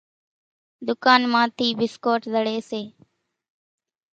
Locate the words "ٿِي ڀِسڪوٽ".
1.57-2.21